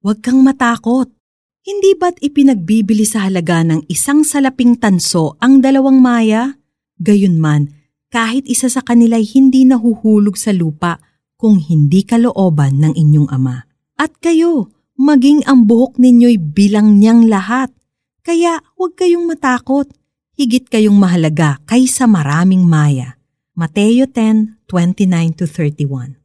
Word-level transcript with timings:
Huwag 0.00 0.24
kang 0.24 0.40
matakot. 0.40 1.12
Hindi 1.60 1.92
ba't 1.92 2.24
ipinagbibili 2.24 3.04
sa 3.04 3.28
halaga 3.28 3.60
ng 3.60 3.84
isang 3.92 4.24
salaping 4.24 4.80
tanso 4.80 5.36
ang 5.44 5.60
dalawang 5.60 6.00
maya? 6.00 6.56
Gayunman, 6.96 7.68
kahit 8.08 8.48
isa 8.48 8.72
sa 8.72 8.80
kanila'y 8.80 9.28
hindi 9.36 9.68
nahuhulog 9.68 10.40
sa 10.40 10.56
lupa 10.56 11.04
kung 11.36 11.60
hindi 11.60 12.00
kalooban 12.08 12.80
ng 12.80 12.96
inyong 12.96 13.28
ama. 13.28 13.68
At 14.00 14.16
kayo, 14.24 14.72
maging 14.96 15.44
ang 15.44 15.68
buhok 15.68 16.00
ninyo'y 16.00 16.40
bilang 16.40 16.96
niyang 16.96 17.28
lahat. 17.28 17.68
Kaya 18.24 18.64
huwag 18.80 18.96
kayong 18.96 19.28
matakot. 19.28 19.84
Higit 20.32 20.72
kayong 20.72 20.96
mahalaga 20.96 21.60
kaysa 21.68 22.08
maraming 22.08 22.64
maya. 22.64 23.20
Mateo 23.52 24.08
10:29-31 24.08 26.19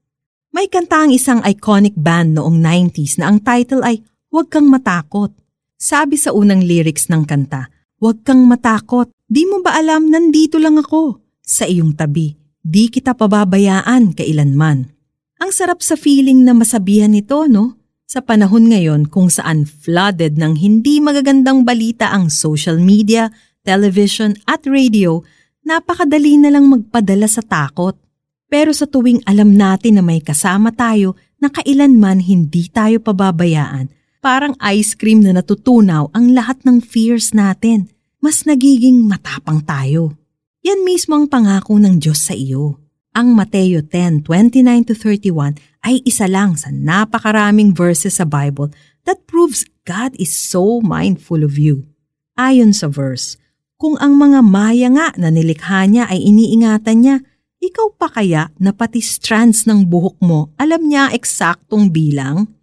May 0.55 0.71
kanta 0.71 1.03
ang 1.03 1.11
isang 1.11 1.43
iconic 1.43 1.99
band 1.99 2.39
noong 2.39 2.63
90s 2.63 3.19
na 3.19 3.27
ang 3.27 3.43
title 3.43 3.83
ay 3.83 3.99
Huwag 4.31 4.47
kang 4.47 4.71
matakot. 4.71 5.35
Sabi 5.75 6.15
sa 6.15 6.31
unang 6.31 6.63
lyrics 6.63 7.11
ng 7.11 7.27
kanta, 7.27 7.67
Huwag 7.99 8.23
kang 8.23 8.47
matakot. 8.47 9.11
Di 9.27 9.43
mo 9.43 9.59
ba 9.59 9.75
alam 9.75 10.07
nandito 10.07 10.55
lang 10.55 10.79
ako? 10.79 11.19
Sa 11.43 11.67
iyong 11.67 11.99
tabi. 11.99 12.39
Di 12.63 12.87
kita 12.87 13.19
pababayaan 13.19 14.15
kailanman. 14.15 14.95
Ang 15.43 15.51
sarap 15.51 15.83
sa 15.83 15.99
feeling 15.99 16.47
na 16.47 16.55
masabihan 16.55 17.11
nito, 17.11 17.51
no? 17.51 17.75
Sa 18.07 18.23
panahon 18.23 18.71
ngayon 18.71 19.11
kung 19.11 19.27
saan 19.27 19.67
flooded 19.67 20.39
ng 20.39 20.55
hindi 20.55 21.03
magagandang 21.03 21.67
balita 21.67 22.15
ang 22.15 22.31
social 22.31 22.79
media, 22.79 23.27
television 23.67 24.39
at 24.47 24.63
radio, 24.63 25.19
napakadali 25.67 26.39
na 26.39 26.47
lang 26.47 26.71
magpadala 26.71 27.27
sa 27.27 27.43
takot. 27.43 28.04
Pero 28.49 28.71
sa 28.73 28.85
tuwing 28.85 29.25
alam 29.25 29.53
natin 29.53 29.99
na 29.99 30.03
may 30.05 30.21
kasama 30.21 30.73
tayo 30.73 31.17
na 31.41 31.51
kailanman 31.51 32.23
hindi 32.23 32.69
tayo 32.71 33.01
pababayaan, 33.01 33.91
Parang 34.25 34.57
ice 34.57 34.97
cream 34.97 35.21
na 35.21 35.37
natutunaw 35.37 36.09
ang 36.09 36.33
lahat 36.33 36.57
ng 36.65 36.81
fears 36.81 37.29
natin. 37.37 37.93
Mas 38.17 38.41
nagiging 38.41 39.05
matapang 39.05 39.61
tayo. 39.61 40.17
Yan 40.65 40.81
mismo 40.81 41.13
ang 41.13 41.29
pangako 41.29 41.77
ng 41.77 42.01
Diyos 42.01 42.25
sa 42.25 42.33
iyo. 42.33 42.81
Ang 43.13 43.37
Mateo 43.37 43.85
10:29-31 43.85 45.61
ay 45.85 46.01
isa 46.09 46.25
lang 46.25 46.57
sa 46.57 46.73
napakaraming 46.73 47.77
verses 47.77 48.17
sa 48.17 48.25
Bible 48.25 48.73
that 49.05 49.29
proves 49.29 49.61
God 49.85 50.17
is 50.17 50.33
so 50.33 50.81
mindful 50.81 51.45
of 51.45 51.61
you. 51.61 51.85
Ayon 52.33 52.73
sa 52.73 52.89
verse, 52.89 53.37
kung 53.77 53.93
ang 54.01 54.17
mga 54.17 54.41
maya 54.41 54.89
nga 54.89 55.13
na 55.21 55.29
nilikha 55.29 55.85
niya 55.85 56.09
ay 56.09 56.17
iniingatan 56.17 56.97
niya, 56.97 57.15
ikaw 57.65 57.97
pa 57.97 58.07
kaya 58.13 58.53
na 58.61 58.69
pati 58.69 59.01
strands 59.01 59.65
ng 59.65 59.89
buhok 59.89 60.21
mo 60.21 60.53
alam 60.61 60.85
niya 60.85 61.09
eksaktong 61.09 61.89
bilang? 61.89 62.53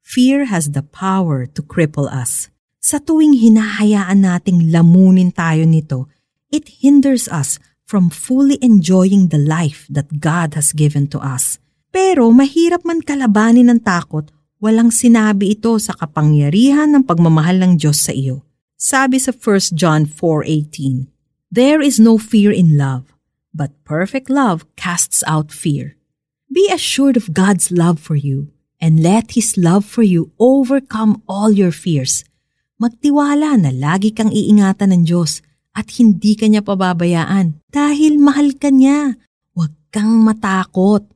Fear 0.00 0.48
has 0.48 0.72
the 0.72 0.86
power 0.86 1.44
to 1.50 1.60
cripple 1.60 2.06
us. 2.06 2.48
Sa 2.78 3.02
tuwing 3.02 3.34
hinahayaan 3.34 4.22
nating 4.22 4.70
lamunin 4.70 5.34
tayo 5.34 5.66
nito, 5.66 6.06
it 6.54 6.78
hinders 6.78 7.26
us 7.26 7.58
from 7.82 8.10
fully 8.10 8.58
enjoying 8.62 9.34
the 9.34 9.42
life 9.42 9.90
that 9.90 10.22
God 10.22 10.54
has 10.54 10.70
given 10.70 11.10
to 11.10 11.18
us. 11.18 11.58
Pero 11.90 12.30
mahirap 12.30 12.86
man 12.86 13.02
kalabanin 13.02 13.72
ng 13.72 13.80
takot, 13.82 14.30
walang 14.62 14.94
sinabi 14.94 15.58
ito 15.58 15.74
sa 15.82 15.96
kapangyarihan 15.98 16.92
ng 16.92 17.02
pagmamahal 17.02 17.58
ng 17.62 17.72
Diyos 17.80 18.04
sa 18.04 18.12
iyo. 18.14 18.46
Sabi 18.76 19.16
sa 19.16 19.32
1 19.32 19.72
John 19.72 20.04
4.18, 20.04 21.08
There 21.48 21.80
is 21.80 21.96
no 21.96 22.20
fear 22.20 22.52
in 22.52 22.76
love, 22.76 23.15
but 23.56 23.72
perfect 23.88 24.28
love 24.28 24.68
casts 24.76 25.24
out 25.24 25.48
fear. 25.48 25.96
Be 26.52 26.68
assured 26.68 27.16
of 27.16 27.32
God's 27.32 27.72
love 27.72 27.96
for 27.96 28.14
you 28.14 28.52
and 28.76 29.00
let 29.00 29.32
His 29.32 29.56
love 29.56 29.88
for 29.88 30.04
you 30.04 30.36
overcome 30.36 31.24
all 31.24 31.48
your 31.48 31.72
fears. 31.72 32.22
Magtiwala 32.76 33.56
na 33.56 33.72
lagi 33.72 34.12
kang 34.12 34.28
iingatan 34.28 34.92
ng 34.92 35.02
Diyos 35.08 35.40
at 35.72 35.88
hindi 35.96 36.36
ka 36.36 36.44
niya 36.44 36.60
pababayaan 36.60 37.64
dahil 37.72 38.20
mahal 38.20 38.52
ka 38.60 38.68
niya. 38.68 39.16
Huwag 39.56 39.72
kang 39.88 40.20
matakot. 40.20 41.08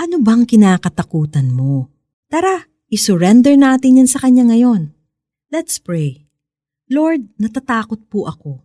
Ano 0.00 0.16
bang 0.24 0.48
kinakatakutan 0.48 1.52
mo? 1.52 1.92
Tara, 2.32 2.64
isurrender 2.88 3.54
natin 3.54 4.00
yan 4.00 4.08
sa 4.08 4.18
Kanya 4.18 4.48
ngayon. 4.48 4.96
Let's 5.52 5.78
pray. 5.78 6.24
Lord, 6.90 7.30
natatakot 7.38 8.10
po 8.10 8.26
ako. 8.26 8.64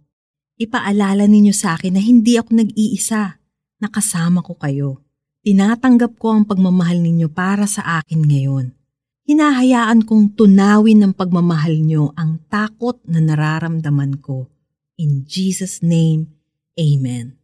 Ipaalala 0.59 1.24
ninyo 1.24 1.56
sa 1.56 1.80
akin 1.80 1.96
na 1.96 2.03
hindi 2.03 2.36
ako 2.36 2.52
nag-iisa. 2.52 3.40
Nakasama 3.80 4.44
ko 4.44 4.59
kayo. 4.59 5.00
Tinatanggap 5.40 6.20
ko 6.20 6.36
ang 6.36 6.44
pagmamahal 6.44 7.00
ninyo 7.00 7.31
para 7.31 7.64
sa 7.64 8.03
akin 8.03 8.28
ngayon. 8.28 8.75
Hinahayaan 9.24 10.03
kong 10.03 10.36
tunawin 10.36 11.00
ng 11.00 11.14
pagmamahal 11.16 11.80
nyo 11.80 12.12
ang 12.19 12.44
takot 12.52 13.00
na 13.08 13.24
nararamdaman 13.24 14.19
ko. 14.19 14.52
In 15.00 15.24
Jesus' 15.24 15.80
name, 15.80 16.28
Amen. 16.75 17.40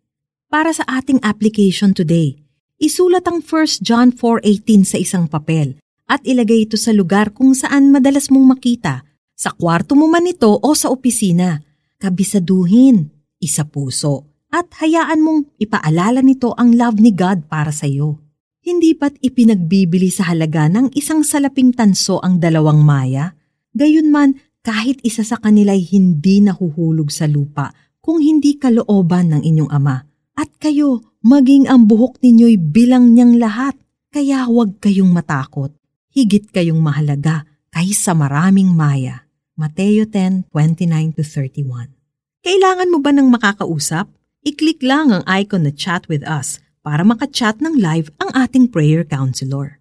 Para 0.51 0.75
sa 0.75 0.83
ating 0.83 1.23
application 1.23 1.95
today, 1.95 2.35
isulat 2.83 3.23
ang 3.31 3.39
1 3.39 3.79
John 3.79 4.11
4.18 4.11 4.83
sa 4.83 4.97
isang 4.99 5.31
papel 5.31 5.79
at 6.03 6.19
ilagay 6.27 6.67
ito 6.67 6.75
sa 6.75 6.91
lugar 6.91 7.31
kung 7.31 7.55
saan 7.55 7.95
madalas 7.95 8.27
mong 8.27 8.59
makita, 8.59 9.07
sa 9.35 9.55
kwarto 9.55 9.95
mo 9.95 10.11
man 10.11 10.27
ito 10.27 10.51
o 10.51 10.69
sa 10.75 10.91
opisina. 10.91 11.63
Kabisaduhin, 11.99 13.11
isa 13.39 13.63
puso 13.67 14.35
at 14.51 14.71
hayaan 14.79 15.19
mong 15.19 15.59
ipaalala 15.59 16.23
nito 16.23 16.55
ang 16.55 16.75
love 16.75 16.99
ni 16.99 17.11
God 17.11 17.51
para 17.51 17.75
sa 17.75 17.87
iyo. 17.87 18.23
Hindi 18.65 18.97
ba't 18.97 19.19
ipinagbibili 19.21 20.09
sa 20.09 20.31
halaga 20.31 20.65
ng 20.71 20.95
isang 20.97 21.21
salaping 21.21 21.69
tanso 21.75 22.17
ang 22.23 22.41
dalawang 22.41 22.81
maya? 22.81 23.35
Gayunman, 23.75 24.39
kahit 24.65 24.97
isa 25.05 25.21
sa 25.21 25.37
kanila'y 25.37 25.85
hindi 25.93 26.41
nahuhulog 26.41 27.13
sa 27.13 27.29
lupa 27.29 27.69
kung 28.01 28.17
hindi 28.23 28.57
kalooban 28.57 29.29
ng 29.35 29.41
inyong 29.45 29.69
ama. 29.69 30.01
At 30.33 30.49
kayo, 30.57 31.15
maging 31.21 31.69
ang 31.69 31.85
buhok 31.85 32.17
ninyo'y 32.25 32.57
bilang 32.57 33.13
niyang 33.13 33.37
lahat. 33.37 33.77
Kaya 34.09 34.49
huwag 34.49 34.81
kayong 34.81 35.13
matakot. 35.13 35.69
Higit 36.09 36.49
kayong 36.49 36.81
mahalaga 36.81 37.45
kaysa 37.69 38.17
maraming 38.17 38.71
maya. 38.71 39.24
Mateo 39.55 40.03
10:29-31 40.03 41.95
Kailangan 42.43 42.91
mo 42.91 42.99
ba 42.99 43.15
ng 43.15 43.31
makakausap? 43.31 44.11
I-click 44.43 44.83
lang 44.83 45.15
ang 45.15 45.23
icon 45.31 45.63
na 45.63 45.71
chat 45.71 46.11
with 46.11 46.27
us 46.27 46.59
para 46.83 47.07
makachat 47.07 47.63
ng 47.63 47.79
live 47.79 48.11
ang 48.19 48.35
ating 48.35 48.67
prayer 48.67 49.07
counselor. 49.07 49.79